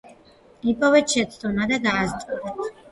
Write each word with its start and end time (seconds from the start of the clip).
იპოვეთ 0.71 1.13
შეცდომა 1.17 1.69
და 1.75 1.81
გაასწორეთ. 1.89 2.67